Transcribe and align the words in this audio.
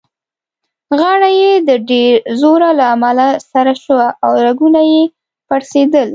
غاړه 0.99 1.29
يې 1.41 1.51
د 1.69 1.71
ډېر 1.89 2.13
زوره 2.39 2.69
له 2.79 2.85
امله 2.95 3.27
سره 3.51 3.73
شوه 3.83 4.07
او 4.25 4.29
رګونه 4.45 4.81
يې 4.91 5.03
پړسېدل. 5.47 6.09